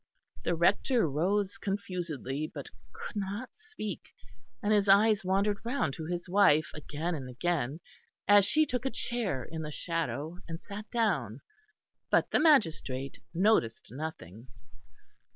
[0.43, 4.01] The Rector rose confusedly, but could not speak,
[4.63, 7.79] and his eyes wandered round to his wife again and again
[8.27, 11.41] as she took a chair in the shadow and sat down.
[12.09, 14.47] But the magistrate noticed nothing.